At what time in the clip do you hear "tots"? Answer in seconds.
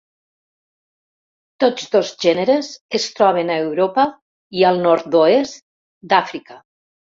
1.63-1.85